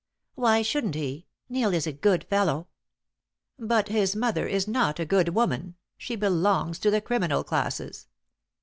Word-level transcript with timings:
"Why 0.33 0.63
shouldn't 0.63 0.95
he? 0.95 1.27
Neil 1.47 1.71
is 1.75 1.85
a 1.85 1.91
good 1.93 2.23
fellow!" 2.23 2.69
"But 3.59 3.89
his 3.89 4.15
mother 4.15 4.47
is 4.47 4.67
not 4.67 4.99
a 4.99 5.05
good 5.05 5.29
woman. 5.35 5.75
She 5.95 6.15
belongs 6.15 6.79
to 6.79 6.89
the 6.89 7.01
criminal 7.01 7.43
classes." 7.43 8.07